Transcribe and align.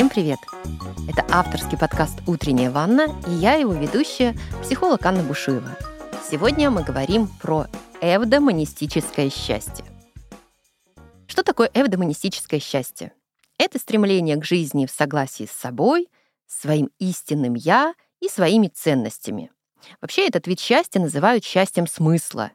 Всем 0.00 0.08
привет! 0.08 0.38
Это 1.10 1.26
авторский 1.30 1.76
подкаст 1.76 2.20
«Утренняя 2.26 2.70
ванна» 2.70 3.08
и 3.26 3.32
я 3.32 3.56
его 3.56 3.74
ведущая, 3.74 4.34
психолог 4.62 5.04
Анна 5.04 5.22
Бушуева. 5.22 5.76
Сегодня 6.26 6.70
мы 6.70 6.82
говорим 6.82 7.28
про 7.28 7.66
эвдомонистическое 8.00 9.28
счастье. 9.28 9.84
Что 11.26 11.42
такое 11.42 11.70
эвдомонистическое 11.74 12.60
счастье? 12.60 13.12
Это 13.58 13.78
стремление 13.78 14.36
к 14.36 14.44
жизни 14.46 14.86
в 14.86 14.90
согласии 14.90 15.44
с 15.44 15.52
собой, 15.52 16.08
своим 16.46 16.88
истинным 16.98 17.52
«я» 17.52 17.92
и 18.20 18.30
своими 18.30 18.68
ценностями. 18.68 19.50
Вообще 20.00 20.26
этот 20.26 20.46
вид 20.46 20.60
счастья 20.60 20.98
называют 20.98 21.44
счастьем 21.44 21.86
смысла, 21.86 22.52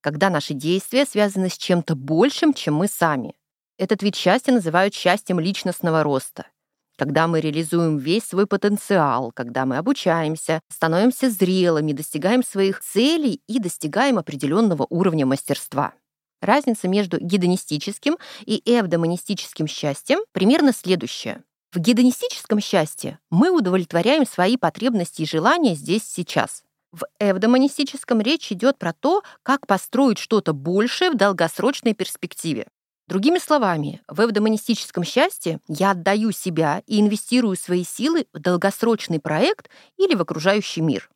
когда 0.00 0.30
наши 0.30 0.54
действия 0.54 1.04
связаны 1.04 1.50
с 1.50 1.58
чем-то 1.58 1.94
большим, 1.94 2.54
чем 2.54 2.76
мы 2.76 2.88
сами. 2.88 3.34
Этот 3.76 4.02
вид 4.02 4.16
счастья 4.16 4.50
называют 4.50 4.94
счастьем 4.94 5.40
личностного 5.40 6.02
роста– 6.02 6.46
когда 7.00 7.26
мы 7.26 7.40
реализуем 7.40 7.96
весь 7.96 8.24
свой 8.24 8.46
потенциал, 8.46 9.32
когда 9.32 9.64
мы 9.64 9.78
обучаемся, 9.78 10.60
становимся 10.68 11.30
зрелыми, 11.30 11.94
достигаем 11.94 12.44
своих 12.44 12.80
целей 12.80 13.40
и 13.46 13.58
достигаем 13.58 14.18
определенного 14.18 14.86
уровня 14.90 15.24
мастерства. 15.24 15.94
Разница 16.42 16.88
между 16.88 17.18
гедонистическим 17.18 18.18
и 18.44 18.60
эвдомонистическим 18.66 19.66
счастьем 19.66 20.18
примерно 20.32 20.74
следующая. 20.74 21.42
В 21.72 21.78
гедонистическом 21.78 22.60
счастье 22.60 23.18
мы 23.30 23.50
удовлетворяем 23.50 24.26
свои 24.26 24.58
потребности 24.58 25.22
и 25.22 25.26
желания 25.26 25.74
здесь 25.74 26.04
сейчас. 26.04 26.64
В 26.92 27.04
эвдомонистическом 27.18 28.20
речь 28.20 28.52
идет 28.52 28.78
про 28.78 28.92
то, 28.92 29.22
как 29.42 29.66
построить 29.66 30.18
что-то 30.18 30.52
большее 30.52 31.12
в 31.12 31.16
долгосрочной 31.16 31.94
перспективе. 31.94 32.66
Другими 33.10 33.40
словами, 33.40 34.00
в 34.06 34.20
эвдомонистическом 34.20 35.02
счастье 35.02 35.58
я 35.66 35.90
отдаю 35.90 36.30
себя 36.30 36.80
и 36.86 37.00
инвестирую 37.00 37.56
свои 37.56 37.82
силы 37.82 38.28
в 38.32 38.38
долгосрочный 38.38 39.18
проект 39.18 39.68
или 39.96 40.14
в 40.14 40.22
окружающий 40.22 40.80
мир. 40.80 41.10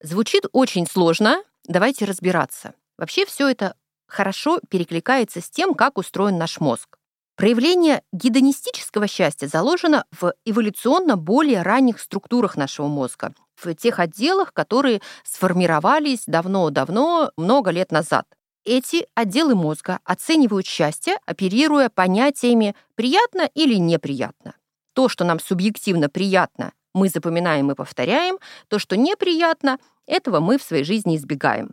Звучит 0.00 0.44
очень 0.52 0.86
сложно, 0.86 1.42
давайте 1.64 2.04
разбираться. 2.04 2.74
Вообще 2.96 3.26
все 3.26 3.48
это 3.48 3.74
хорошо 4.06 4.60
перекликается 4.68 5.40
с 5.40 5.50
тем, 5.50 5.74
как 5.74 5.98
устроен 5.98 6.38
наш 6.38 6.60
мозг. 6.60 6.98
Проявление 7.34 8.04
гедонистического 8.12 9.08
счастья 9.08 9.48
заложено 9.48 10.04
в 10.12 10.32
эволюционно 10.44 11.16
более 11.16 11.62
ранних 11.62 11.98
структурах 11.98 12.56
нашего 12.56 12.86
мозга, 12.86 13.34
в 13.56 13.74
тех 13.74 13.98
отделах, 13.98 14.52
которые 14.52 15.00
сформировались 15.24 16.22
давно-давно, 16.28 17.32
много 17.36 17.72
лет 17.72 17.90
назад. 17.90 18.26
Эти 18.64 19.06
отделы 19.14 19.54
мозга 19.54 20.00
оценивают 20.04 20.66
счастье, 20.66 21.16
оперируя 21.24 21.88
понятиями 21.88 22.76
«приятно» 22.94 23.48
или 23.54 23.76
«неприятно». 23.76 24.54
То, 24.92 25.08
что 25.08 25.24
нам 25.24 25.40
субъективно 25.40 26.10
приятно, 26.10 26.72
мы 26.92 27.08
запоминаем 27.08 27.70
и 27.70 27.74
повторяем. 27.74 28.38
То, 28.68 28.78
что 28.78 28.96
неприятно, 28.96 29.78
этого 30.06 30.40
мы 30.40 30.58
в 30.58 30.62
своей 30.62 30.84
жизни 30.84 31.16
избегаем. 31.16 31.70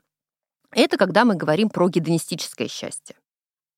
Это 0.71 0.97
когда 0.97 1.25
мы 1.25 1.35
говорим 1.35 1.69
про 1.69 1.89
гедонистическое 1.89 2.67
счастье. 2.67 3.15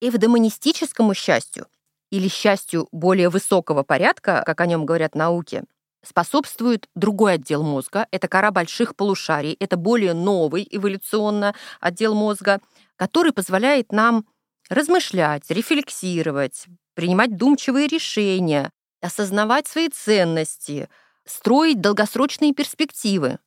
И 0.01 0.09
в 0.09 0.17
демонистическому 0.17 1.13
счастью 1.13 1.67
или 2.11 2.27
счастью 2.27 2.87
более 2.91 3.29
высокого 3.29 3.83
порядка, 3.83 4.43
как 4.45 4.61
о 4.61 4.65
нем 4.65 4.85
говорят 4.85 5.15
науки, 5.15 5.63
способствует 6.03 6.87
другой 6.95 7.33
отдел 7.33 7.63
мозга. 7.63 8.07
Это 8.11 8.27
кора 8.27 8.51
больших 8.51 8.95
полушарий. 8.95 9.55
Это 9.59 9.77
более 9.77 10.13
новый 10.13 10.67
эволюционно 10.69 11.55
отдел 11.79 12.13
мозга– 12.13 12.59
который 12.99 13.31
позволяет 13.31 13.93
нам 13.93 14.25
размышлять, 14.69 15.49
рефлексировать, 15.49 16.65
принимать 16.95 17.37
думчивые 17.37 17.87
решения, 17.87 18.71
осознавать 19.01 19.67
свои 19.67 19.87
ценности, 19.87 20.89
строить 21.25 21.79
долгосрочные 21.79 22.53
перспективы. 22.53 23.39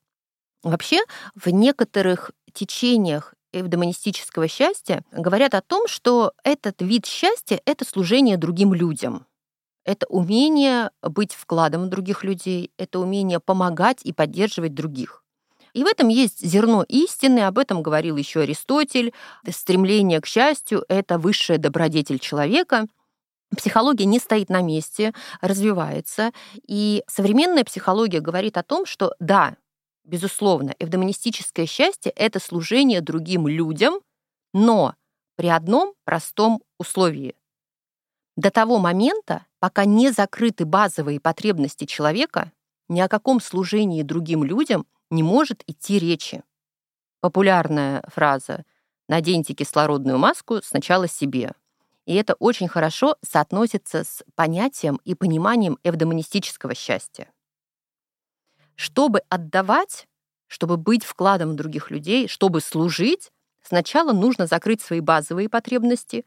Вообще, 0.62 1.02
в 1.34 1.50
некоторых 1.50 2.30
течениях 2.54 3.34
эвдомонистического 3.52 4.48
счастья 4.48 5.04
говорят 5.12 5.52
о 5.52 5.60
том, 5.60 5.86
что 5.86 6.32
этот 6.44 6.80
вид 6.80 7.04
счастья— 7.04 7.60
это 7.66 7.84
служение 7.84 8.38
другим 8.38 8.72
людям. 8.72 9.26
Это 9.84 10.06
умение 10.06 10.90
быть 11.02 11.34
вкладом 11.34 11.84
в 11.84 11.88
других 11.88 12.24
людей, 12.24 12.70
это 12.78 13.00
умение 13.00 13.38
помогать 13.38 14.00
и 14.02 14.14
поддерживать 14.14 14.72
других. 14.72 15.21
И 15.74 15.84
в 15.84 15.86
этом 15.86 16.08
есть 16.08 16.44
зерно 16.44 16.84
истины, 16.88 17.40
об 17.40 17.58
этом 17.58 17.82
говорил 17.82 18.16
еще 18.16 18.40
Аристотель. 18.40 19.14
Стремление 19.48 20.20
к 20.20 20.26
счастью— 20.26 20.84
это 20.88 21.18
высшая 21.18 21.58
добродетель 21.58 22.18
человека. 22.18 22.86
Психология 23.56 24.04
не 24.04 24.18
стоит 24.18 24.48
на 24.50 24.60
месте, 24.60 25.12
развивается. 25.40 26.32
И 26.66 27.02
современная 27.06 27.64
психология 27.64 28.20
говорит 28.20 28.56
о 28.58 28.62
том, 28.62 28.84
что 28.84 29.14
да, 29.18 29.56
безусловно, 30.04 30.74
эвдомонистическое 30.78 31.66
счастье— 31.66 32.12
это 32.16 32.38
служение 32.38 33.00
другим 33.00 33.46
людям, 33.46 34.00
но 34.52 34.94
при 35.36 35.48
одном 35.48 35.94
простом 36.04 36.62
условии. 36.78 37.34
До 38.36 38.50
того 38.50 38.78
момента, 38.78 39.46
пока 39.58 39.84
не 39.84 40.10
закрыты 40.10 40.64
базовые 40.64 41.20
потребности 41.20 41.84
человека, 41.84 42.52
ни 42.88 43.00
о 43.00 43.08
каком 43.08 43.40
служении 43.40 44.02
другим 44.02 44.44
людям 44.44 44.86
не 45.12 45.22
может 45.22 45.62
идти 45.66 45.98
речи. 45.98 46.42
Популярная 47.20 48.02
фраза 48.08 48.64
«наденьте 49.08 49.54
кислородную 49.54 50.18
маску 50.18 50.60
сначала 50.62 51.06
себе». 51.06 51.52
И 52.04 52.14
это 52.14 52.34
очень 52.34 52.66
хорошо 52.66 53.16
соотносится 53.22 54.02
с 54.02 54.24
понятием 54.34 55.00
и 55.04 55.14
пониманием 55.14 55.78
эвдомонистического 55.84 56.74
счастья. 56.74 57.30
Чтобы 58.74 59.20
отдавать, 59.28 60.08
чтобы 60.48 60.76
быть 60.76 61.04
вкладом 61.04 61.54
других 61.54 61.92
людей, 61.92 62.26
чтобы 62.26 62.60
служить, 62.60 63.30
сначала 63.62 64.12
нужно 64.12 64.48
закрыть 64.48 64.82
свои 64.82 64.98
базовые 64.98 65.48
потребности, 65.48 66.24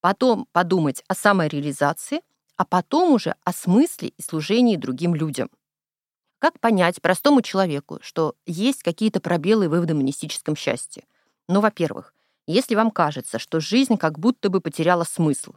потом 0.00 0.46
подумать 0.52 1.04
о 1.06 1.14
самореализации, 1.14 2.22
а 2.56 2.64
потом 2.64 3.12
уже 3.12 3.34
о 3.44 3.52
смысле 3.52 4.08
и 4.08 4.22
служении 4.22 4.76
другим 4.76 5.14
людям. 5.14 5.50
Как 6.40 6.58
понять 6.58 7.00
простому 7.02 7.42
человеку, 7.42 7.98
что 8.02 8.34
есть 8.46 8.82
какие-то 8.82 9.20
пробелы 9.20 9.68
в 9.68 9.76
эвдомонистическом 9.76 10.56
счастье? 10.56 11.04
Ну, 11.48 11.60
во-первых, 11.60 12.14
если 12.46 12.74
вам 12.74 12.90
кажется, 12.90 13.38
что 13.38 13.60
жизнь 13.60 13.96
как 13.96 14.18
будто 14.18 14.48
бы 14.48 14.60
потеряла 14.60 15.04
смысл, 15.04 15.54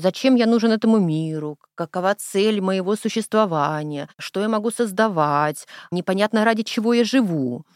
Зачем 0.00 0.36
я 0.36 0.46
нужен 0.46 0.70
этому 0.70 1.00
миру? 1.00 1.58
Какова 1.74 2.14
цель 2.14 2.60
моего 2.60 2.94
существования? 2.94 4.08
Что 4.16 4.40
я 4.40 4.48
могу 4.48 4.70
создавать? 4.70 5.66
Непонятно, 5.90 6.44
ради 6.44 6.62
чего 6.62 6.94
я 6.94 7.02
живу. 7.02 7.66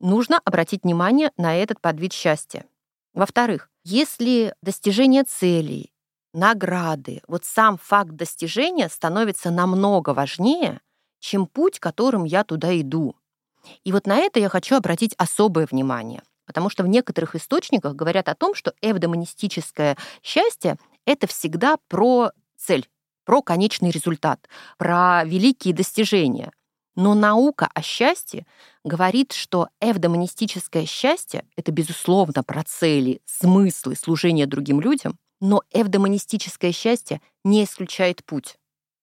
Нужно 0.00 0.40
обратить 0.44 0.82
внимание 0.82 1.30
на 1.36 1.54
этот 1.54 1.80
подвид 1.80 2.12
счастья. 2.12 2.64
Во-вторых, 3.14 3.70
если 3.84 4.52
достижение 4.62 5.22
целей, 5.22 5.92
награды, 6.34 7.22
вот 7.28 7.44
сам 7.44 7.78
факт 7.78 8.16
достижения 8.16 8.88
становится 8.88 9.52
намного 9.52 10.10
важнее, 10.10 10.80
чем 11.20 11.46
путь, 11.46 11.78
которым 11.78 12.24
я 12.24 12.42
туда 12.44 12.78
иду. 12.80 13.14
И 13.84 13.92
вот 13.92 14.06
на 14.06 14.16
это 14.16 14.40
я 14.40 14.48
хочу 14.48 14.76
обратить 14.76 15.14
особое 15.16 15.66
внимание, 15.70 16.22
потому 16.46 16.70
что 16.70 16.82
в 16.82 16.88
некоторых 16.88 17.36
источниках 17.36 17.94
говорят 17.94 18.28
о 18.28 18.34
том, 18.34 18.54
что 18.54 18.72
эвдомонистическое 18.80 19.96
счастье— 20.22 20.76
это 21.04 21.26
всегда 21.26 21.76
про 21.88 22.32
цель, 22.56 22.88
про 23.24 23.42
конечный 23.42 23.90
результат, 23.90 24.48
про 24.78 25.24
великие 25.24 25.74
достижения. 25.74 26.52
Но 26.96 27.14
наука 27.14 27.68
о 27.72 27.82
счастье 27.82 28.46
говорит, 28.84 29.32
что 29.32 29.68
эвдомонистическое 29.80 30.86
счастье— 30.86 31.44
это, 31.56 31.70
безусловно, 31.70 32.42
про 32.42 32.64
цели, 32.64 33.20
смыслы 33.26 33.94
служения 33.94 34.46
другим 34.46 34.80
людям, 34.80 35.18
но 35.40 35.62
эвдомонистическое 35.70 36.72
счастье 36.72 37.20
не 37.44 37.64
исключает 37.64 38.24
путь. 38.24 38.56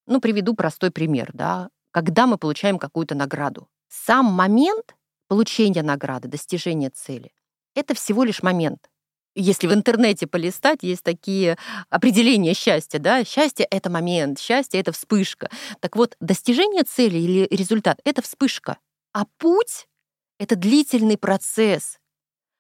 Ну, 0.06 0.22
приведу 0.22 0.54
простой 0.54 0.92
пример. 0.92 1.32
Да? 1.34 1.70
Когда 1.98 2.28
мы 2.28 2.38
получаем 2.38 2.78
какую-то 2.78 3.16
награду. 3.16 3.68
Сам 3.90 4.26
момент 4.26 4.96
получения 5.28 5.82
награды, 5.82 6.28
достижения 6.28 6.92
цели— 6.92 7.32
это 7.76 7.96
всего 7.96 8.24
лишь 8.24 8.44
момент. 8.44 8.92
Если 9.34 9.66
в 9.66 9.74
интернете 9.74 10.28
полистать, 10.28 10.84
есть 10.84 11.02
такие 11.02 11.58
определения 11.90 12.54
счастья, 12.54 13.00
да, 13.00 13.24
счастье— 13.24 13.66
это 13.72 13.90
момент, 13.90 14.38
счастье— 14.38 14.80
это 14.82 14.92
вспышка. 14.92 15.50
Так 15.80 15.96
вот, 15.96 16.16
достижение 16.20 16.84
цели 16.84 17.18
или 17.18 17.48
результат— 17.50 18.00
это 18.06 18.22
вспышка, 18.22 18.78
а 19.12 19.26
путь— 19.40 19.88
это 20.40 20.56
длительный 20.56 21.18
процесс. 21.18 21.98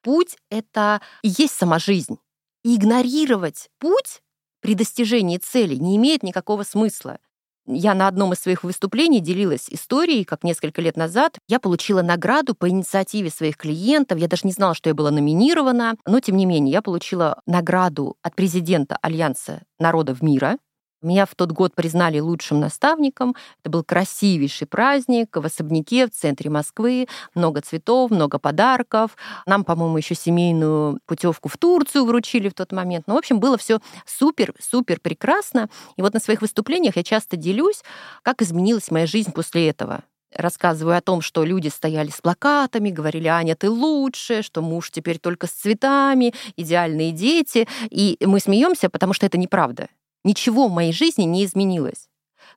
Путь— 0.01 0.35
это 0.49 0.99
и 1.21 1.27
есть 1.27 1.53
сама 1.53 1.77
жизнь. 1.77 2.17
И 2.63 2.75
игнорировать 2.75 3.69
путь 3.77 4.23
при 4.61 4.73
достижении 4.73 5.37
цели 5.37 5.75
не 5.75 5.95
имеет 5.97 6.23
никакого 6.23 6.63
смысла. 6.63 7.19
Я 7.67 7.93
на 7.93 8.07
одном 8.07 8.31
из 8.31 8.39
своих 8.39 8.63
выступлений 8.63 9.19
делилась 9.19 9.67
историей, 9.69 10.23
как 10.23 10.43
несколько 10.43 10.81
лет 10.81 10.95
назад 10.95 11.37
я 11.47 11.59
получила 11.59 12.01
награду 12.01 12.55
по 12.55 12.69
инициативе 12.69 13.29
своих 13.29 13.57
клиентов. 13.57 14.19
Я 14.19 14.29
даже 14.29 14.43
не 14.45 14.53
знала, 14.53 14.73
что 14.73 14.89
я 14.89 14.95
была 14.95 15.11
номинирована, 15.11 15.95
но 16.05 16.21
тем 16.21 16.37
не 16.37 16.45
менее 16.45 16.71
я 16.71 16.81
получила 16.81 17.41
награду 17.45 18.15
от 18.21 18.35
президента 18.35 18.97
Альянса 19.01 19.63
народов 19.79 20.21
мира. 20.21 20.57
Меня 21.01 21.27
в 21.27 21.35
тот 21.35 21.51
год 21.51 21.75
признали 21.75 22.19
лучшим 22.19 22.59
наставником. 22.59 23.35
Это 23.61 23.69
был 23.69 23.83
красивейший 23.83 24.65
праздник 24.65 25.35
в 25.35 25.45
особняке 25.45 26.07
в 26.07 26.11
центре 26.11 26.49
Москвы. 26.49 27.07
Много 27.35 27.61
цветов, 27.61 28.09
много 28.09 28.39
подарков. 28.39 29.15
Нам, 29.45 29.63
по-моему, 29.63 29.97
еще 29.97 30.15
семейную 30.15 30.99
путевку 31.05 31.49
в 31.49 31.57
Турцию 31.57 32.05
вручили 32.05 32.49
в 32.49 32.55
тот 32.55 32.71
момент. 32.71 33.05
Ну, 33.07 33.13
в 33.13 33.17
общем, 33.17 33.39
было 33.39 33.57
все 33.59 33.79
супер, 34.05 34.53
супер 34.59 34.99
прекрасно. 34.99 35.69
И 35.97 36.01
вот 36.01 36.15
на 36.15 36.19
своих 36.19 36.41
выступлениях 36.41 36.95
я 36.95 37.03
часто 37.03 37.37
делюсь, 37.37 37.83
как 38.23 38.41
изменилась 38.41 38.89
моя 38.89 39.05
жизнь 39.05 39.31
после 39.31 39.69
этого 39.69 40.03
рассказываю 40.33 40.97
о 40.97 41.01
том, 41.01 41.21
что 41.21 41.43
люди 41.45 41.69
стояли 41.69 42.09
с 42.09 42.21
плакатами, 42.21 42.89
говорили, 42.89 43.27
Аня, 43.27 43.55
ты 43.55 43.69
лучше, 43.69 44.41
что 44.41 44.61
муж 44.61 44.91
теперь 44.91 45.19
только 45.19 45.47
с 45.47 45.51
цветами, 45.51 46.33
идеальные 46.57 47.11
дети. 47.11 47.67
И 47.89 48.17
мы 48.21 48.39
смеемся, 48.39 48.89
потому 48.89 49.13
что 49.13 49.25
это 49.25 49.37
неправда 49.37 49.87
ничего 50.23 50.67
в 50.67 50.71
моей 50.71 50.93
жизни 50.93 51.23
не 51.23 51.45
изменилось. 51.45 52.07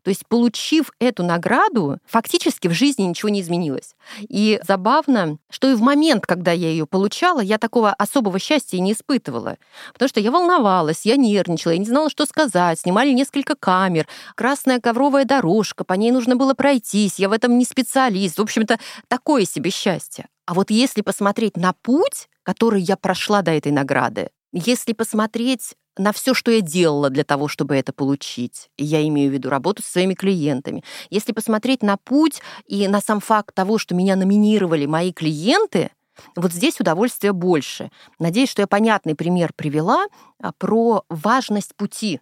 То 0.03 0.09
есть, 0.09 0.27
получив 0.27 0.93
эту 0.99 1.23
награду, 1.23 1.99
фактически 2.07 2.69
в 2.69 2.73
жизни 2.73 3.03
ничего 3.03 3.29
не 3.29 3.43
изменилось. 3.43 3.95
И 4.21 4.61
забавно, 4.67 5.39
что 5.51 5.71
и 5.71 5.75
в 5.75 5.83
момент, 5.83 6.27
когда 6.27 6.53
я 6.53 6.69
ее 6.69 6.87
получала, 6.87 7.41
я 7.41 7.59
такого 7.59 7.93
особого 7.93 8.39
счастья 8.39 8.79
не 8.79 8.93
испытывала. 8.93 9.59
Потому 9.93 10.09
что 10.09 10.21
я 10.21 10.31
волновалась, 10.31 11.05
я 11.05 11.17
нервничала, 11.17 11.73
я 11.73 11.79
не 11.79 11.85
знала, 11.85 12.09
что 12.09 12.25
сказать. 12.25 12.81
Снимали 12.81 13.13
несколько 13.13 13.55
камер, 13.55 14.07
красная 14.35 14.81
ковровая 14.81 15.25
дорожка, 15.25 15.85
по 15.85 15.95
ней 15.95 16.13
нужно 16.13 16.37
было 16.37 16.55
пройтись, 16.55 17.19
я 17.19 17.29
в 17.29 17.33
этом 17.33 17.59
не 17.59 17.65
специалист. 17.65 18.39
В 18.39 18.43
общем-то, 18.43 18.79
такое 19.09 19.45
себе 19.45 19.71
счастье. 19.71 20.27
А 20.47 20.55
вот 20.55 20.71
если 20.71 21.03
посмотреть 21.03 21.57
на 21.57 21.75
путь, 21.75 22.29
который 22.43 22.81
я 22.81 22.97
прошла 22.97 23.43
до 23.43 23.51
этой 23.51 23.71
награды, 23.71 24.31
если 24.53 24.93
посмотреть 24.93 25.75
на 25.97 26.13
все, 26.13 26.35
что 26.35 26.51
я 26.51 26.61
делала 26.61 27.11
для 27.11 27.25
того, 27.25 27.49
чтобы 27.49 27.77
это 27.77 27.93
получить. 27.93 28.71
Я 28.79 29.07
имею 29.07 29.31
в 29.31 29.35
виду 29.35 29.51
работу 29.51 29.83
со 29.83 29.91
своими 29.91 30.15
клиентами. 30.15 30.83
Если 31.11 31.33
посмотреть 31.33 31.83
на 31.83 31.97
путь 31.97 32.41
и 32.67 32.89
на 32.89 33.01
сам 33.01 33.21
факт 33.21 33.55
того, 33.55 33.79
что 33.79 33.95
меня 33.95 34.17
номинировали 34.17 34.87
мои 34.87 35.13
клиенты, 35.13 35.91
вот 36.37 36.53
здесь 36.53 36.81
удовольствия 36.81 37.33
больше. 37.33 37.91
Надеюсь, 38.19 38.51
что 38.51 38.63
я 38.63 38.67
понятный 38.67 39.15
пример 39.15 39.53
привела 39.55 40.07
а, 40.43 40.53
про 40.53 41.05
важность 41.09 41.75
пути. 41.77 42.21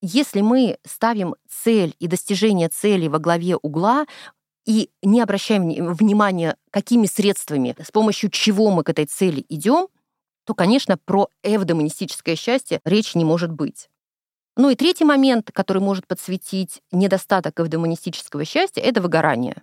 Если 0.00 0.40
мы 0.40 0.78
ставим 0.86 1.34
цель 1.48 1.94
и 1.98 2.06
достижение 2.06 2.68
цели 2.68 3.08
во 3.08 3.18
главе 3.18 3.56
угла, 3.56 4.06
и 4.64 4.90
не 5.02 5.22
обращаем 5.22 5.94
внимания, 5.94 6.56
какими 6.70 7.06
средствами, 7.06 7.74
с 7.82 7.90
помощью 7.90 8.28
чего 8.28 8.70
мы 8.70 8.84
к 8.84 8.90
этой 8.90 9.06
цели 9.06 9.44
идем, 9.48 9.88
то, 10.48 10.54
конечно, 10.54 10.96
про 10.96 11.28
эвдомонистическое 11.42 12.34
счастье 12.34 12.80
речи 12.86 13.18
не 13.18 13.26
может 13.26 13.52
быть. 13.52 13.90
Ну 14.56 14.70
и 14.70 14.76
третий 14.76 15.04
момент, 15.04 15.50
который 15.52 15.82
может 15.82 16.06
подсветить 16.06 16.80
недостаток 16.90 17.60
эвдомонистического 17.60 18.46
счастья, 18.46 18.80
это 18.80 19.02
выгорание. 19.02 19.62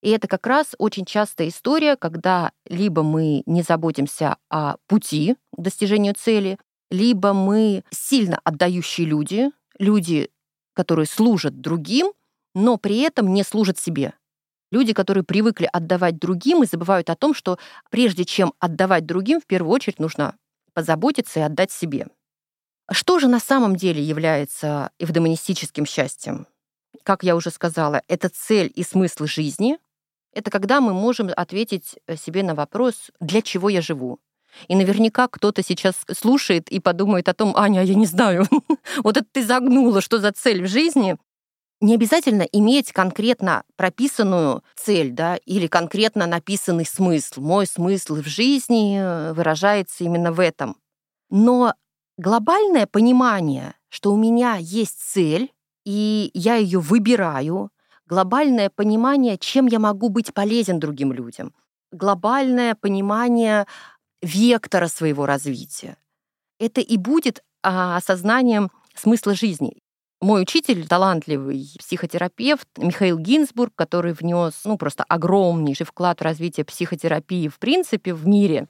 И 0.00 0.10
это 0.10 0.28
как 0.28 0.46
раз 0.46 0.76
очень 0.78 1.06
частая 1.06 1.48
история, 1.48 1.96
когда 1.96 2.52
либо 2.66 3.02
мы 3.02 3.42
не 3.46 3.62
заботимся 3.62 4.36
о 4.48 4.76
пути 4.86 5.34
к 5.56 5.60
достижению 5.60 6.14
цели, 6.16 6.56
либо 6.88 7.32
мы 7.32 7.82
сильно 7.90 8.38
отдающие 8.44 9.08
люди, 9.08 9.50
люди, 9.80 10.30
которые 10.72 11.06
служат 11.06 11.60
другим, 11.60 12.12
но 12.54 12.76
при 12.76 13.00
этом 13.00 13.34
не 13.34 13.42
служат 13.42 13.76
себе. 13.76 14.14
Люди, 14.72 14.94
которые 14.94 15.22
привыкли 15.22 15.68
отдавать 15.70 16.18
другим 16.18 16.62
и 16.62 16.66
забывают 16.66 17.10
о 17.10 17.14
том, 17.14 17.34
что 17.34 17.58
прежде 17.90 18.24
чем 18.24 18.54
отдавать 18.58 19.04
другим, 19.04 19.38
в 19.38 19.44
первую 19.44 19.70
очередь 19.70 20.00
нужно 20.00 20.34
позаботиться 20.72 21.40
и 21.40 21.42
отдать 21.42 21.70
себе. 21.70 22.08
Что 22.90 23.18
же 23.18 23.28
на 23.28 23.38
самом 23.38 23.76
деле 23.76 24.02
является 24.02 24.90
эвдемонистическим 24.98 25.84
счастьем? 25.84 26.46
Как 27.02 27.22
я 27.22 27.36
уже 27.36 27.50
сказала, 27.50 28.00
это 28.08 28.30
цель 28.30 28.72
и 28.74 28.82
смысл 28.82 29.26
жизни. 29.26 29.76
Это 30.32 30.50
когда 30.50 30.80
мы 30.80 30.94
можем 30.94 31.30
ответить 31.36 31.98
себе 32.16 32.42
на 32.42 32.54
вопрос, 32.54 33.10
для 33.20 33.42
чего 33.42 33.68
я 33.68 33.82
живу. 33.82 34.20
И 34.68 34.74
наверняка 34.74 35.28
кто-то 35.28 35.62
сейчас 35.62 35.96
слушает 36.10 36.70
и 36.70 36.80
подумает 36.80 37.28
о 37.28 37.34
том, 37.34 37.54
Аня, 37.56 37.82
я 37.82 37.94
не 37.94 38.06
знаю, 38.06 38.46
вот 39.04 39.18
это 39.18 39.26
ты 39.30 39.44
загнула, 39.44 40.00
что 40.00 40.18
за 40.18 40.32
цель 40.32 40.62
в 40.62 40.66
жизни 40.66 41.18
не 41.82 41.94
обязательно 41.94 42.42
иметь 42.42 42.92
конкретно 42.92 43.64
прописанную 43.76 44.62
цель, 44.76 45.10
да, 45.10 45.36
или 45.36 45.66
конкретно 45.66 46.26
написанный 46.26 46.86
смысл. 46.86 47.40
Мой 47.40 47.66
смысл 47.66 48.14
в 48.16 48.26
жизни 48.26 48.98
э, 48.98 49.32
выражается 49.32 50.04
именно 50.04 50.32
в 50.32 50.38
этом. 50.38 50.76
Но 51.28 51.74
глобальное 52.16 52.86
понимание, 52.86 53.74
что 53.88 54.12
у 54.12 54.16
меня 54.16 54.56
есть 54.56 55.00
цель, 55.00 55.52
и 55.84 56.30
я 56.34 56.54
ее 56.54 56.78
выбираю, 56.78 57.70
глобальное 58.06 58.70
понимание, 58.70 59.36
чем 59.36 59.66
я 59.66 59.80
могу 59.80 60.08
быть 60.08 60.32
полезен 60.32 60.78
другим 60.78 61.12
людям, 61.12 61.52
глобальное 61.90 62.76
понимание 62.76 63.66
вектора 64.22 64.86
своего 64.86 65.26
развития. 65.26 65.96
Это 66.60 66.80
и 66.80 66.96
будет 66.96 67.42
а, 67.64 67.96
осознанием 67.96 68.70
смысла 68.94 69.34
жизни. 69.34 69.81
Мой 70.22 70.40
учитель, 70.40 70.86
талантливый 70.86 71.68
психотерапевт 71.80 72.68
Михаил 72.76 73.18
Гинзбург, 73.18 73.72
который 73.74 74.12
внес 74.12 74.54
ну, 74.64 74.78
просто 74.78 75.02
огромнейший 75.02 75.84
вклад 75.84 76.20
в 76.20 76.22
развитие 76.22 76.64
психотерапии 76.64 77.48
в 77.48 77.58
принципе 77.58 78.14
в 78.14 78.24
мире, 78.24 78.68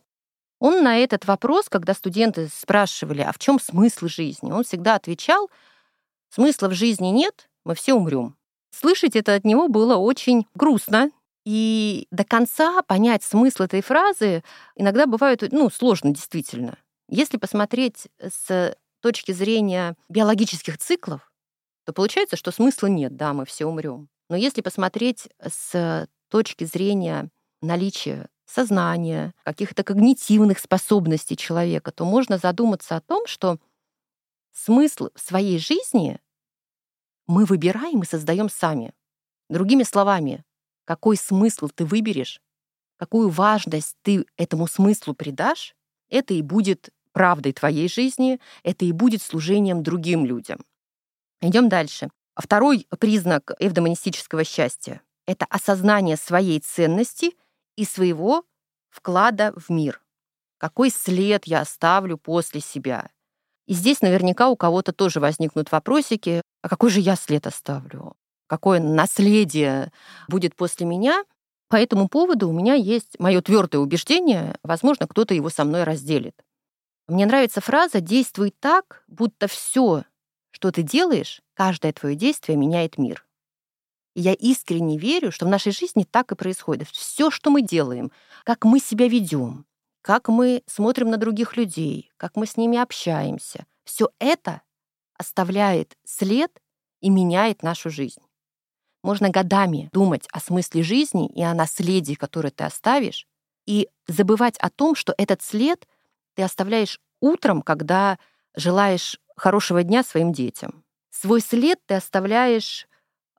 он 0.60 0.82
на 0.82 0.96
этот 0.96 1.26
вопрос, 1.26 1.68
когда 1.68 1.92
студенты 1.92 2.48
спрашивали, 2.48 3.20
а 3.20 3.32
в 3.32 3.38
чем 3.38 3.60
смысл 3.60 4.06
жизни, 4.06 4.50
он 4.50 4.64
всегда 4.64 4.94
отвечал, 4.94 5.50
смысла 6.30 6.68
в 6.68 6.72
жизни 6.72 7.08
нет, 7.08 7.50
мы 7.66 7.74
все 7.74 7.92
умрем. 7.92 8.34
Слышать 8.70 9.14
это 9.14 9.34
от 9.34 9.44
него 9.44 9.68
было 9.68 9.96
очень 9.96 10.46
грустно, 10.54 11.10
и 11.44 12.06
до 12.10 12.24
конца 12.24 12.80
понять 12.80 13.24
смысл 13.24 13.64
этой 13.64 13.82
фразы 13.82 14.42
иногда 14.74 15.04
бывает 15.04 15.42
ну, 15.52 15.68
сложно 15.68 16.12
действительно. 16.12 16.78
Если 17.10 17.36
посмотреть 17.36 18.08
с 18.18 18.74
точки 19.02 19.32
зрения 19.32 19.96
биологических 20.08 20.78
циклов, 20.78 21.31
то 21.84 21.92
получается, 21.92 22.36
что 22.36 22.50
смысла 22.50 22.86
нет, 22.86 23.16
да, 23.16 23.32
мы 23.32 23.44
все 23.44 23.66
умрем. 23.66 24.08
Но 24.28 24.36
если 24.36 24.60
посмотреть 24.60 25.28
с 25.40 26.08
точки 26.28 26.64
зрения 26.64 27.30
наличия 27.60 28.28
сознания, 28.46 29.34
каких-то 29.44 29.82
когнитивных 29.82 30.58
способностей 30.58 31.36
человека, 31.36 31.90
то 31.90 32.04
можно 32.04 32.38
задуматься 32.38 32.96
о 32.96 33.00
том, 33.00 33.26
что 33.26 33.58
смысл 34.52 35.08
своей 35.14 35.58
жизни 35.58 36.20
мы 37.26 37.44
выбираем 37.44 38.02
и 38.02 38.06
создаем 38.06 38.48
сами. 38.50 38.92
Другими 39.48 39.82
словами, 39.82 40.44
какой 40.84 41.16
смысл 41.16 41.68
ты 41.74 41.84
выберешь, 41.84 42.40
какую 42.96 43.30
важность 43.30 43.96
ты 44.02 44.26
этому 44.36 44.66
смыслу 44.66 45.14
придашь, 45.14 45.74
это 46.08 46.34
и 46.34 46.42
будет 46.42 46.90
правдой 47.12 47.52
твоей 47.52 47.88
жизни, 47.88 48.40
это 48.62 48.84
и 48.84 48.92
будет 48.92 49.22
служением 49.22 49.82
другим 49.82 50.24
людям. 50.24 50.64
Идем 51.42 51.68
дальше. 51.68 52.08
Второй 52.36 52.86
признак 53.00 53.50
эвдомонистического 53.58 54.44
счастья— 54.44 55.02
это 55.26 55.44
осознание 55.50 56.16
своей 56.16 56.60
ценности 56.60 57.32
и 57.76 57.84
своего 57.84 58.44
вклада 58.90 59.52
в 59.56 59.68
мир. 59.68 60.00
Какой 60.58 60.90
след 60.90 61.44
я 61.46 61.62
оставлю 61.62 62.16
после 62.16 62.60
себя? 62.60 63.10
И 63.66 63.74
здесь 63.74 64.02
наверняка 64.02 64.50
у 64.50 64.56
кого-то 64.56 64.92
тоже 64.92 65.18
возникнут 65.18 65.72
вопросики, 65.72 66.42
а 66.62 66.68
какой 66.68 66.90
же 66.90 67.00
я 67.00 67.16
след 67.16 67.44
оставлю? 67.48 68.14
Какое 68.46 68.78
наследие 68.78 69.90
будет 70.28 70.54
после 70.54 70.86
меня? 70.86 71.24
По 71.68 71.76
этому 71.76 72.08
поводу 72.08 72.48
у 72.48 72.52
меня 72.52 72.74
есть 72.74 73.18
мое 73.18 73.42
твердое 73.42 73.80
убеждение, 73.80 74.58
возможно, 74.62 75.08
кто-то 75.08 75.34
его 75.34 75.48
со 75.48 75.64
мной 75.64 75.82
разделит. 75.82 76.40
Мне 77.08 77.26
нравится 77.26 77.60
фраза 77.60 78.00
«действуй 78.00 78.54
так, 78.60 79.02
будто 79.08 79.48
все, 79.48 80.04
что 80.62 80.70
ты 80.70 80.82
делаешь, 80.82 81.42
каждое 81.54 81.92
твое 81.92 82.14
действие 82.14 82.56
меняет 82.56 82.96
мир. 82.96 83.26
И 84.14 84.20
я 84.20 84.32
искренне 84.32 84.96
верю, 84.96 85.32
что 85.32 85.44
в 85.44 85.48
нашей 85.48 85.72
жизни 85.72 86.06
так 86.08 86.30
и 86.30 86.36
происходит. 86.36 86.86
Все, 86.86 87.32
что 87.32 87.50
мы 87.50 87.62
делаем, 87.62 88.12
как 88.44 88.64
мы 88.64 88.78
себя 88.78 89.08
ведем, 89.08 89.66
как 90.02 90.28
мы 90.28 90.62
смотрим 90.66 91.10
на 91.10 91.16
других 91.16 91.56
людей, 91.56 92.12
как 92.16 92.36
мы 92.36 92.46
с 92.46 92.56
ними 92.56 92.78
общаемся, 92.78 93.66
все 93.82 94.10
это 94.20 94.62
оставляет 95.18 95.96
след 96.04 96.52
и 97.00 97.10
меняет 97.10 97.64
нашу 97.64 97.90
жизнь. 97.90 98.22
Можно 99.02 99.30
годами 99.30 99.90
думать 99.92 100.28
о 100.30 100.38
смысле 100.38 100.84
жизни 100.84 101.28
и 101.28 101.42
о 101.42 101.54
наследии, 101.54 102.14
которое 102.14 102.52
ты 102.52 102.62
оставишь, 102.62 103.26
и 103.66 103.88
забывать 104.06 104.56
о 104.58 104.70
том, 104.70 104.94
что 104.94 105.12
этот 105.18 105.42
след 105.42 105.88
ты 106.34 106.44
оставляешь 106.44 107.00
утром, 107.18 107.62
когда 107.62 108.16
желаешь 108.54 109.18
хорошего 109.36 109.82
дня 109.82 110.02
своим 110.02 110.32
детям. 110.32 110.84
Свой 111.10 111.40
след 111.40 111.78
ты 111.86 111.94
оставляешь 111.94 112.88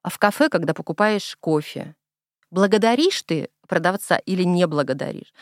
а, 0.02 0.10
в 0.10 0.20
кафе, 0.20 0.50
когда 0.50 0.74
покупаешь 0.74 1.38
кофе. 1.40 1.96
Благодаришь 2.52 3.22
ты 3.24 3.50
продавца 3.68 4.18
или 4.18 4.44
не 4.44 4.68
благодаришь? 4.68 5.34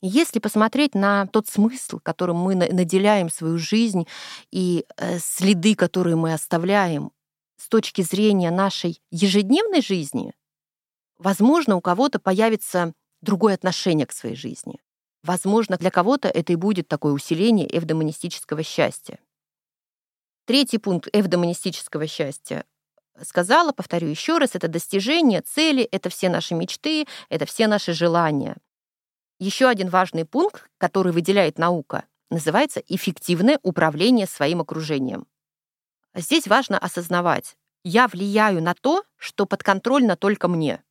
Если 0.00 0.38
посмотреть 0.38 0.94
на 0.94 1.26
тот 1.26 1.48
смысл, 1.48 1.98
которым 2.02 2.36
мы 2.36 2.54
наделяем 2.54 3.30
свою 3.30 3.58
жизнь, 3.58 4.06
и 4.50 4.84
э, 4.96 5.18
следы, 5.18 5.74
которые 5.74 6.16
мы 6.16 6.34
оставляем 6.34 7.10
с 7.56 7.68
точки 7.68 8.02
зрения 8.02 8.50
нашей 8.50 9.00
ежедневной 9.10 9.80
жизни, 9.80 10.34
возможно, 11.18 11.76
у 11.76 11.80
кого-то 11.80 12.18
появится 12.18 12.92
другое 13.22 13.54
отношение 13.54 14.06
к 14.06 14.12
своей 14.12 14.36
жизни. 14.36 14.78
Возможно, 15.22 15.78
для 15.78 15.90
кого-то 15.90 16.28
это 16.28 16.52
и 16.52 16.56
будет 16.56 16.86
такое 16.86 17.14
усиление 17.14 17.66
эвдомонистического 17.66 18.62
счастья. 18.62 19.18
Третий 20.46 20.78
пункт 20.78 21.08
эвдомонистического 21.12 22.06
счастья 22.06 22.64
сказала, 23.22 23.72
повторю 23.72 24.08
еще 24.08 24.38
раз, 24.38 24.54
это 24.54 24.68
достижение 24.68 25.40
цели, 25.40 25.84
это 25.84 26.10
все 26.10 26.28
наши 26.28 26.54
мечты, 26.54 27.06
это 27.28 27.46
все 27.46 27.66
наши 27.66 27.92
желания. 27.92 28.56
Еще 29.38 29.66
один 29.66 29.88
важный 29.88 30.24
пункт, 30.24 30.68
который 30.78 31.12
выделяет 31.12 31.58
наука, 31.58 32.04
называется 32.30 32.82
эффективное 32.88 33.58
управление 33.62 34.26
своим 34.26 34.60
окружением. 34.60 35.26
Здесь 36.14 36.46
важно 36.46 36.78
осознавать, 36.78 37.56
я 37.82 38.06
влияю 38.06 38.62
на 38.62 38.74
то, 38.74 39.04
что 39.16 39.46
подконтрольно 39.46 40.16
только 40.16 40.48
мне. 40.48 40.82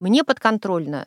Мне 0.00 0.24
подконтрольно 0.24 1.06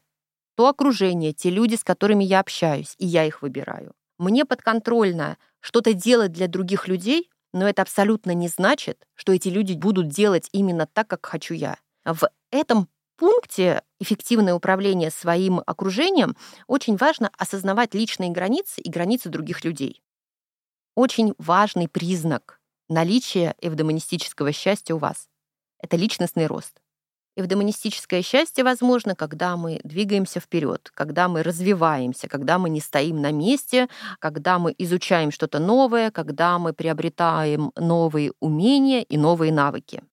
то 0.55 0.67
окружение, 0.67 1.33
те 1.33 1.49
люди, 1.49 1.75
с 1.75 1.83
которыми 1.83 2.23
я 2.23 2.41
общаюсь, 2.41 2.95
и 2.97 3.05
я 3.05 3.25
их 3.25 3.41
выбираю. 3.41 3.93
Мне 4.19 4.45
подконтрольно 4.45 5.37
что-то 5.59 5.93
делать 5.93 6.31
для 6.31 6.47
других 6.47 6.87
людей, 6.87 7.31
но 7.53 7.67
это 7.67 7.81
абсолютно 7.81 8.31
не 8.31 8.47
значит, 8.47 9.07
что 9.15 9.33
эти 9.33 9.49
люди 9.49 9.73
будут 9.73 10.07
делать 10.07 10.49
именно 10.51 10.87
так, 10.87 11.07
как 11.07 11.25
хочу 11.25 11.53
я. 11.53 11.77
В 12.05 12.29
этом 12.51 12.89
пункте 13.17 13.83
эффективное 13.99 14.55
управление 14.55 15.11
своим 15.11 15.61
окружением 15.65 16.35
очень 16.67 16.95
важно 16.95 17.29
осознавать 17.37 17.93
личные 17.93 18.31
границы 18.31 18.81
и 18.81 18.89
границы 18.89 19.29
других 19.29 19.63
людей. 19.63 20.01
Очень 20.95 21.35
важный 21.37 21.87
признак 21.87 22.59
наличия 22.89 23.55
эвдомонистического 23.61 24.51
счастья 24.51 24.95
у 24.95 24.97
вас— 24.97 25.29
это 25.79 25.97
личностный 25.97 26.47
рост. 26.47 26.80
Эвдомонистическое 27.37 28.21
счастье 28.21 28.63
возможно, 28.63 29.15
когда 29.15 29.55
мы 29.55 29.79
двигаемся 29.85 30.41
вперед, 30.41 30.91
когда 30.93 31.29
мы 31.29 31.43
развиваемся, 31.43 32.27
когда 32.27 32.59
мы 32.59 32.69
не 32.69 32.81
стоим 32.81 33.21
на 33.21 33.31
месте, 33.31 33.87
когда 34.19 34.59
мы 34.59 34.75
изучаем 34.77 35.31
что-то 35.31 35.59
новое, 35.59 36.11
когда 36.11 36.59
мы 36.59 36.73
приобретаем 36.73 37.71
новые 37.77 38.33
умения 38.41 39.03
и 39.03 39.17
новые 39.17 39.53
навыки. 39.53 40.03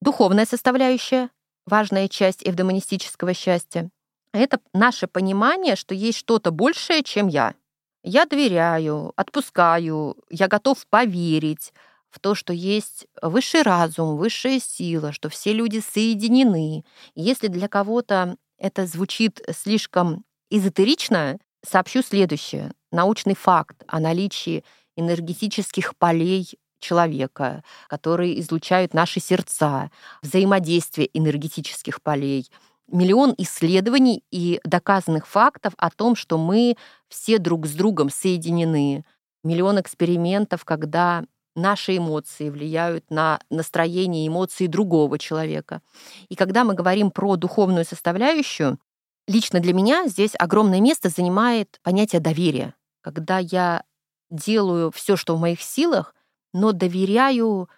Духовная 0.00 0.46
составляющая 0.46 1.28
важная 1.66 2.08
часть 2.08 2.42
эвдомонистического 2.48 3.34
счастья. 3.34 3.90
Это 4.32 4.58
наше 4.72 5.06
понимание, 5.06 5.76
что 5.76 5.94
есть 5.94 6.18
что-то 6.18 6.50
большее, 6.50 7.02
чем 7.02 7.28
я. 7.28 7.54
Я 8.02 8.24
доверяю, 8.24 9.12
отпускаю, 9.16 10.16
я 10.30 10.48
готов 10.48 10.86
поверить 10.86 11.74
в 12.10 12.20
то, 12.20 12.34
что 12.34 12.52
есть 12.52 13.06
высший 13.20 13.62
разум, 13.62 14.16
высшая 14.16 14.60
сила, 14.60 15.12
что 15.12 15.28
все 15.28 15.52
люди 15.52 15.80
соединены. 15.80 16.84
Если 17.14 17.48
для 17.48 17.68
кого-то 17.68 18.36
это 18.58 18.86
звучит 18.86 19.40
слишком 19.56 20.24
эзотерично, 20.50 21.38
сообщу 21.64 22.02
следующее. 22.02 22.72
Научный 22.90 23.34
факт 23.34 23.82
о 23.86 24.00
наличии 24.00 24.64
энергетических 24.96 25.96
полей 25.96 26.58
человека, 26.80 27.62
которые 27.88 28.40
излучают 28.40 28.94
наши 28.94 29.20
сердца, 29.20 29.90
взаимодействие 30.22 31.08
энергетических 31.12 32.02
полей, 32.02 32.48
миллион 32.90 33.34
исследований 33.36 34.24
и 34.30 34.60
доказанных 34.64 35.26
фактов 35.26 35.74
о 35.76 35.90
том, 35.90 36.16
что 36.16 36.38
мы 36.38 36.76
все 37.08 37.38
друг 37.38 37.66
с 37.66 37.72
другом 37.72 38.10
соединены, 38.10 39.04
миллион 39.44 39.80
экспериментов, 39.80 40.64
когда 40.64 41.24
наши 41.58 41.96
эмоции 41.96 42.48
влияют 42.48 43.10
на 43.10 43.40
настроение 43.50 44.24
и 44.24 44.28
эмоции 44.28 44.66
другого 44.66 45.18
человека. 45.18 45.82
И 46.28 46.34
когда 46.34 46.64
мы 46.64 46.74
говорим 46.74 47.10
про 47.10 47.36
духовную 47.36 47.84
составляющую, 47.84 48.78
лично 49.26 49.60
для 49.60 49.74
меня 49.74 50.08
здесь 50.08 50.32
огромное 50.38 50.80
место 50.80 51.08
занимает 51.08 51.78
понятие 51.82 52.20
доверия. 52.20 52.74
Когда 53.02 53.38
я 53.38 53.84
делаю 54.30 54.90
все, 54.90 55.16
что 55.16 55.36
в 55.36 55.40
моих 55.40 55.60
силах, 55.62 56.14
но 56.52 56.72
доверяю 56.72 57.68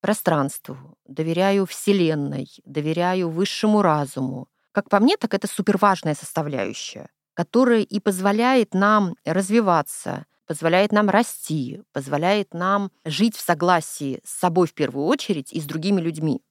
пространству, 0.00 0.96
доверяю 1.06 1.66
Вселенной, 1.66 2.48
доверяю 2.64 3.30
высшему 3.30 3.82
разуму. 3.82 4.48
Как 4.72 4.88
по 4.88 5.00
мне, 5.00 5.16
так 5.16 5.34
это 5.34 5.46
суперважная 5.46 6.14
составляющая, 6.14 7.08
которая 7.34 7.80
и 7.80 8.00
позволяет 8.00 8.72
нам 8.74 9.16
развиваться, 9.24 10.26
позволяет 10.50 10.90
нам 10.90 11.08
расти, 11.08 11.80
позволяет 11.92 12.54
нам 12.54 12.90
жить 13.04 13.36
в 13.36 13.40
согласии 13.40 14.20
с 14.24 14.40
собой 14.40 14.66
в 14.66 14.74
первую 14.74 15.06
очередь 15.06 15.52
и 15.52 15.60
с 15.60 15.64
другими 15.64 16.00
людьми. 16.00 16.42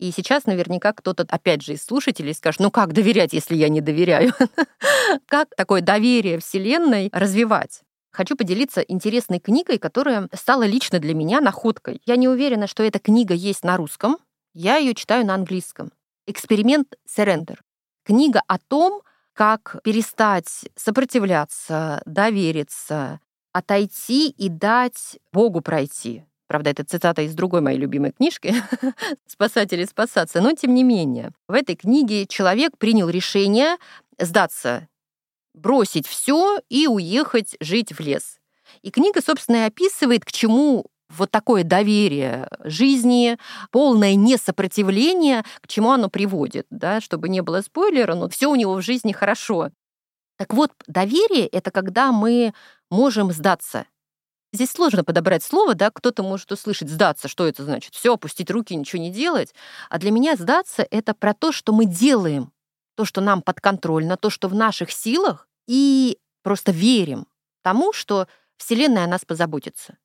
И 0.00 0.10
сейчас 0.10 0.46
наверняка 0.46 0.92
кто-то, 0.92 1.24
опять 1.28 1.62
же, 1.62 1.74
из 1.74 1.84
слушателей 1.84 2.34
скажет, 2.34 2.58
ну 2.58 2.72
как 2.72 2.92
доверять, 2.92 3.32
если 3.32 3.54
я 3.54 3.68
не 3.68 3.80
доверяю? 3.80 4.32
Как 5.28 5.54
такое 5.56 5.80
доверие 5.80 6.40
Вселенной 6.40 7.08
развивать? 7.12 7.82
Хочу 8.10 8.34
поделиться 8.34 8.80
интересной 8.80 9.38
книгой, 9.38 9.78
которая 9.78 10.28
стала 10.34 10.64
лично 10.64 10.98
для 10.98 11.14
меня 11.14 11.40
находкой. 11.40 12.02
Я 12.04 12.16
не 12.16 12.26
уверена, 12.26 12.66
что 12.66 12.82
эта 12.82 12.98
книга 12.98 13.34
есть 13.34 13.62
на 13.62 13.76
русском. 13.76 14.18
Я 14.54 14.78
ее 14.78 14.92
читаю 14.92 15.24
на 15.24 15.36
английском. 15.36 15.92
«Эксперимент 16.26 16.96
Surrender». 17.08 17.58
Книга 18.04 18.42
о 18.48 18.58
том, 18.58 19.02
как 19.34 19.76
перестать 19.84 20.64
сопротивляться, 20.74 22.02
довериться, 22.06 23.20
отойти 23.56 24.28
и 24.28 24.50
дать 24.50 25.18
Богу 25.32 25.62
пройти. 25.62 26.24
Правда, 26.46 26.68
это 26.68 26.84
цитата 26.84 27.22
из 27.22 27.34
другой 27.34 27.62
моей 27.62 27.78
любимой 27.78 28.12
книжки 28.12 28.54
«Спасатели 29.26 29.86
спасаться». 29.86 30.42
Но 30.42 30.52
тем 30.52 30.74
не 30.74 30.84
менее, 30.84 31.30
в 31.48 31.54
этой 31.54 31.74
книге 31.74 32.26
человек 32.26 32.76
принял 32.76 33.08
решение 33.08 33.78
сдаться 34.18 34.88
бросить 35.54 36.06
все 36.06 36.60
и 36.68 36.86
уехать 36.86 37.56
жить 37.60 37.94
в 37.94 38.00
лес. 38.00 38.40
И 38.82 38.90
книга, 38.90 39.22
собственно, 39.22 39.56
и 39.56 39.68
описывает, 39.68 40.26
к 40.26 40.32
чему 40.32 40.84
вот 41.08 41.30
такое 41.30 41.64
доверие 41.64 42.48
жизни, 42.62 43.38
полное 43.70 44.16
несопротивление, 44.16 45.44
к 45.62 45.66
чему 45.66 45.92
оно 45.92 46.10
приводит, 46.10 46.66
да, 46.68 47.00
чтобы 47.00 47.30
не 47.30 47.40
было 47.40 47.62
спойлера, 47.62 48.14
но 48.14 48.28
все 48.28 48.50
у 48.50 48.54
него 48.54 48.74
в 48.74 48.82
жизни 48.82 49.12
хорошо. 49.12 49.70
Так 50.36 50.52
вот, 50.52 50.72
доверие— 50.86 51.46
это 51.52 51.70
когда 51.70 52.12
мы 52.12 52.52
можем 52.90 53.32
сдаться. 53.32 53.86
Здесь 54.52 54.70
сложно 54.70 55.04
подобрать 55.04 55.42
слово, 55.42 55.74
да, 55.74 55.90
кто-то 55.90 56.22
может 56.22 56.50
услышать 56.52 56.88
«сдаться», 56.88 57.28
что 57.28 57.46
это 57.46 57.64
значит? 57.64 57.94
Все, 57.94 58.14
опустить 58.14 58.50
руки, 58.50 58.74
ничего 58.74 59.02
не 59.02 59.10
делать. 59.10 59.54
А 59.90 59.98
для 59.98 60.10
меня 60.10 60.36
сдаться— 60.36 60.86
это 60.90 61.14
про 61.14 61.34
то, 61.34 61.52
что 61.52 61.72
мы 61.72 61.84
делаем, 61.84 62.52
то, 62.94 63.04
что 63.04 63.20
нам 63.20 63.42
подконтрольно, 63.42 64.16
то, 64.16 64.30
что 64.30 64.48
в 64.48 64.54
наших 64.54 64.90
силах, 64.90 65.48
и 65.66 66.18
просто 66.42 66.72
верим 66.72 67.26
тому, 67.62 67.92
что 67.92 68.28
Вселенная 68.56 69.04
о 69.04 69.08
нас 69.08 69.24
позаботится. 69.24 69.98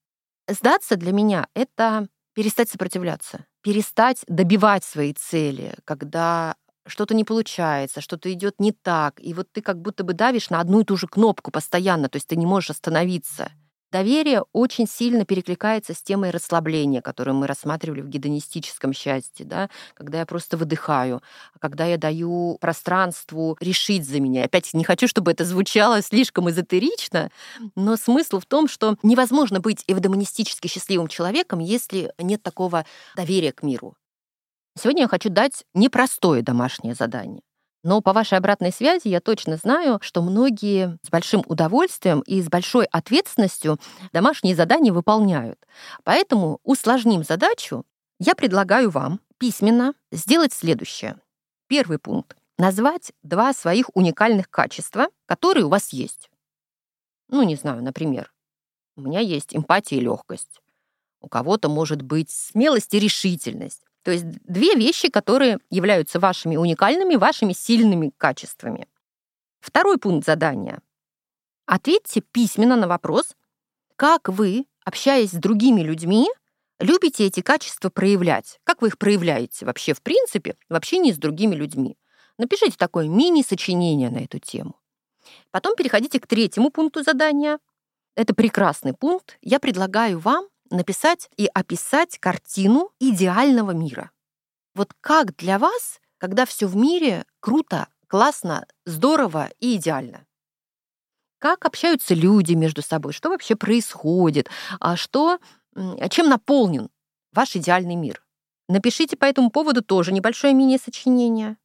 Сдаться 0.47 0.95
для 0.95 1.11
меня— 1.11 1.47
это 1.53 2.07
перестать 2.33 2.69
сопротивляться, 2.69 3.45
перестать 3.61 4.23
добивать 4.27 4.83
свои 4.83 5.13
цели, 5.13 5.75
когда 5.85 6.55
что-то 6.87 7.13
не 7.13 7.23
получается, 7.23 8.01
что-то 8.01 8.31
идет 8.31 8.55
не 8.59 8.71
так, 8.71 9.19
и 9.19 9.33
вот 9.33 9.51
ты 9.51 9.61
как 9.61 9.81
будто 9.81 10.03
бы 10.03 10.13
давишь 10.13 10.49
на 10.49 10.59
одну 10.59 10.81
и 10.81 10.85
ту 10.85 10.97
же 10.97 11.07
кнопку 11.07 11.51
постоянно, 11.51 12.09
то 12.09 12.17
есть 12.17 12.27
ты 12.27 12.35
не 12.35 12.45
можешь 12.45 12.71
остановиться. 12.71 13.51
Доверие 13.91 14.43
очень 14.53 14.87
сильно 14.87 15.25
перекликается 15.25 15.93
с 15.93 16.01
темой 16.01 16.29
расслабления, 16.29 17.01
которую 17.01 17.35
мы 17.35 17.45
рассматривали 17.45 17.99
в 17.99 18.07
гедонистическом 18.07 18.93
счастье, 18.93 19.45
да, 19.45 19.69
когда 19.95 20.19
я 20.19 20.25
просто 20.25 20.55
выдыхаю, 20.55 21.21
когда 21.59 21.85
я 21.85 21.97
даю 21.97 22.57
пространству 22.61 23.57
решить 23.59 24.07
за 24.07 24.21
меня. 24.21 24.45
Опять 24.45 24.73
не 24.73 24.85
хочу, 24.85 25.09
чтобы 25.09 25.31
это 25.31 25.43
звучало 25.43 26.01
слишком 26.01 26.49
эзотерично, 26.49 27.31
но 27.75 27.97
смысл 27.97 28.39
в 28.39 28.45
том, 28.45 28.69
что 28.69 28.95
невозможно 29.03 29.59
быть 29.59 29.83
эвдомонистически 29.87 30.67
счастливым 30.69 31.09
человеком, 31.09 31.59
если 31.59 32.13
нет 32.17 32.41
такого 32.41 32.85
доверия 33.17 33.51
к 33.51 33.61
миру. 33.61 33.95
Сегодня 34.77 35.03
я 35.03 35.07
хочу 35.07 35.29
дать 35.29 35.65
непростое 35.73 36.41
домашнее 36.41 36.95
задание. 36.95 37.41
Но 37.83 38.01
по 38.01 38.13
вашей 38.13 38.37
обратной 38.37 38.71
связи 38.71 39.07
я 39.07 39.19
точно 39.21 39.57
знаю, 39.57 39.99
что 40.01 40.21
многие 40.21 40.99
с 41.03 41.09
большим 41.09 41.43
удовольствием 41.47 42.21
и 42.21 42.41
с 42.41 42.47
большой 42.47 42.85
ответственностью 42.85 43.79
домашние 44.13 44.55
задания 44.55 44.93
выполняют. 44.93 45.59
Поэтому 46.03 46.59
усложним 46.63 47.23
задачу. 47.23 47.83
Я 48.19 48.35
предлагаю 48.35 48.91
вам 48.91 49.19
письменно 49.39 49.95
сделать 50.11 50.53
следующее. 50.53 51.17
Первый 51.67 51.97
пункт. 51.97 52.37
Назвать 52.59 53.11
два 53.23 53.53
своих 53.53 53.89
уникальных 53.95 54.49
качества, 54.51 55.07
которые 55.25 55.65
у 55.65 55.69
вас 55.69 55.91
есть. 55.91 56.29
Ну, 57.29 57.41
не 57.41 57.55
знаю, 57.55 57.81
например, 57.81 58.31
у 58.95 59.01
меня 59.01 59.21
есть 59.21 59.55
эмпатия 59.55 59.97
и 59.97 60.01
легкость. 60.01 60.61
У 61.21 61.27
кого-то 61.27 61.69
может 61.69 62.03
быть 62.03 62.29
смелость 62.29 62.93
и 62.93 62.99
решительность. 62.99 63.81
То 64.03 64.11
есть 64.11 64.25
две 64.43 64.75
вещи, 64.75 65.09
которые 65.09 65.59
являются 65.69 66.19
вашими 66.19 66.55
уникальными, 66.55 67.15
вашими 67.15 67.53
сильными 67.53 68.11
качествами. 68.17 68.87
Второй 69.59 69.97
пункт 69.97 70.25
задания. 70.25 70.79
Ответьте 71.67 72.21
письменно 72.21 72.75
на 72.75 72.87
вопрос, 72.87 73.35
как 73.95 74.29
вы, 74.29 74.65
общаясь 74.83 75.29
с 75.29 75.35
другими 75.35 75.81
людьми, 75.81 76.27
любите 76.79 77.27
эти 77.27 77.41
качества 77.41 77.89
проявлять. 77.89 78.59
Как 78.63 78.81
вы 78.81 78.87
их 78.87 78.97
проявляете 78.97 79.65
вообще 79.65 79.93
в 79.93 80.01
принципе 80.01 80.55
в 80.67 80.73
общении 80.73 81.11
с 81.11 81.17
другими 81.17 81.55
людьми? 81.55 81.97
Напишите 82.39 82.75
такое 82.77 83.07
мини-сочинение 83.07 84.09
на 84.09 84.23
эту 84.23 84.39
тему. 84.39 84.79
Потом 85.51 85.75
переходите 85.75 86.19
к 86.19 86.25
третьему 86.25 86.71
пункту 86.71 87.03
задания. 87.03 87.59
Это 88.15 88.33
прекрасный 88.33 88.93
пункт. 88.93 89.37
Я 89.41 89.59
предлагаю 89.59 90.17
вам 90.17 90.47
написать 90.71 91.29
и 91.37 91.47
описать 91.53 92.17
картину 92.17 92.91
идеального 92.99 93.71
мира. 93.71 94.11
Вот 94.73 94.93
как 95.01 95.35
для 95.35 95.59
вас, 95.59 95.99
когда 96.17 96.45
все 96.45 96.67
в 96.67 96.75
мире 96.75 97.25
круто, 97.39 97.87
классно, 98.07 98.65
здорово 98.85 99.49
и 99.59 99.75
идеально? 99.75 100.25
Как 101.39 101.65
общаются 101.65 102.13
люди 102.13 102.53
между 102.53 102.81
собой? 102.81 103.13
Что 103.13 103.29
вообще 103.29 103.55
происходит? 103.55 104.49
А 104.79 104.95
что, 104.95 105.39
чем 106.09 106.29
наполнен 106.29 106.89
ваш 107.33 107.55
идеальный 107.55 107.95
мир? 107.95 108.23
Напишите 108.69 109.17
по 109.17 109.25
этому 109.25 109.49
поводу 109.49 109.81
тоже 109.81 110.13
небольшое 110.13 110.53
мини-сочинение. 110.53 111.57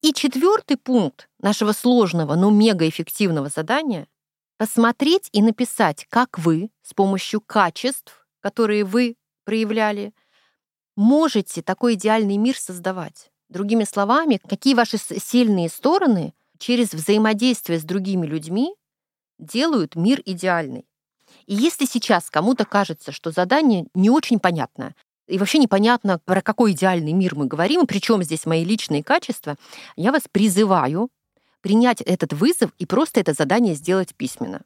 И 0.00 0.12
четвертый 0.12 0.76
пункт 0.76 1.28
нашего 1.38 1.72
сложного, 1.72 2.34
но 2.34 2.50
мегаэффективного 2.50 3.48
задания— 3.50 4.08
посмотреть 4.62 5.28
и 5.32 5.42
написать, 5.42 6.06
как 6.08 6.38
вы 6.38 6.70
с 6.82 6.94
помощью 6.94 7.40
качеств, 7.40 8.24
которые 8.38 8.84
вы 8.84 9.16
проявляли, 9.44 10.14
можете 10.94 11.62
такой 11.62 11.94
идеальный 11.94 12.36
мир 12.36 12.56
создавать. 12.56 13.32
Другими 13.48 13.82
словами, 13.82 14.38
какие 14.48 14.74
ваши 14.74 14.98
сильные 14.98 15.68
стороны 15.68 16.32
через 16.58 16.94
взаимодействие 16.94 17.80
с 17.80 17.82
другими 17.82 18.24
людьми 18.24 18.72
делают 19.40 19.96
мир 19.96 20.22
идеальный. 20.24 20.86
И 21.46 21.56
если 21.56 21.84
сейчас 21.84 22.30
кому-то 22.30 22.64
кажется, 22.64 23.10
что 23.10 23.32
задание 23.32 23.88
не 23.94 24.10
очень 24.10 24.38
понятное, 24.38 24.94
и 25.26 25.38
вообще 25.38 25.58
непонятно, 25.58 26.20
про 26.20 26.40
какой 26.40 26.70
идеальный 26.70 27.14
мир 27.14 27.34
мы 27.34 27.46
говорим, 27.46 27.88
причем 27.88 28.22
здесь 28.22 28.46
мои 28.46 28.62
личные 28.62 29.02
качества, 29.02 29.56
я 29.96 30.12
вас 30.12 30.22
призываю 30.30 31.10
принять 31.62 32.02
этот 32.02 32.32
вызов 32.32 32.70
и 32.78 32.86
просто 32.86 33.20
это 33.20 33.32
задание 33.32 33.74
сделать 33.74 34.14
письменно. 34.14 34.62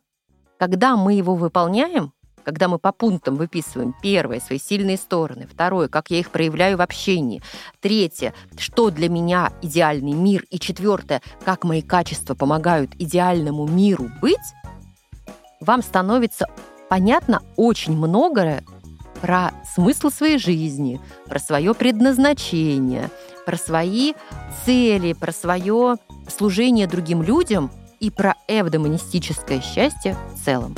Когда 0.58 0.96
мы 0.96 1.12
его 1.12 1.34
выполняем, 1.34 2.12
когда 2.42 2.68
мы 2.68 2.78
по 2.78 2.92
пунктам 2.92 3.34
выписываем 3.34 3.92
первое, 4.00 4.40
свои 4.40 4.58
сильные 4.58 4.96
стороны, 4.96 5.48
второе, 5.52 5.88
как 5.88 6.10
я 6.10 6.20
их 6.20 6.30
проявляю 6.30 6.78
в 6.78 6.80
общении, 6.80 7.42
третье, 7.80 8.34
что 8.56 8.90
для 8.90 9.08
меня 9.08 9.52
идеальный 9.62 10.12
мир, 10.12 10.44
и 10.50 10.58
четвертое, 10.58 11.22
как 11.44 11.64
мои 11.64 11.82
качества 11.82 12.34
помогают 12.34 12.92
идеальному 12.98 13.66
миру 13.66 14.08
быть, 14.22 14.38
вам 15.60 15.82
становится 15.82 16.46
понятно 16.88 17.42
очень 17.56 17.96
многое 17.96 18.64
про 19.20 19.50
смысл 19.74 20.10
своей 20.10 20.38
жизни, 20.38 21.00
про 21.26 21.40
свое 21.40 21.74
предназначение, 21.74 23.10
про 23.46 23.56
свои 23.56 24.12
цели, 24.66 25.12
про 25.14 25.32
свое 25.32 25.96
служение 26.28 26.86
другим 26.86 27.22
людям 27.22 27.70
и 28.00 28.10
про 28.10 28.34
эвдомонистическое 28.48 29.62
счастье 29.62 30.16
в 30.34 30.44
целом. 30.44 30.74